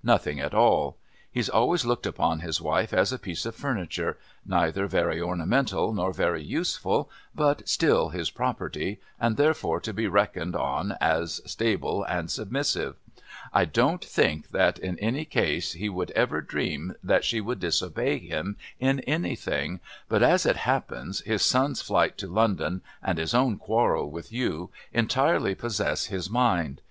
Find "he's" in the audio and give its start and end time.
1.28-1.48